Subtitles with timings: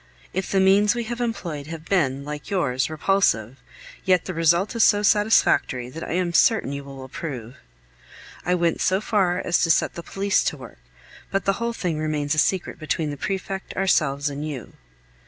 [0.33, 3.57] If the means we have employed have been, like yours, repulsive,
[4.03, 7.57] yet the result is so satisfactory that I am certain you will approve.
[8.43, 10.79] I went so far as to set the police to work,
[11.29, 14.73] but the whole thing remains a secret between the prefect, ourselves and you.